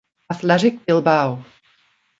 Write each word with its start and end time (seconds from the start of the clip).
Athletic 0.33 0.81
Bilbao 0.87 1.45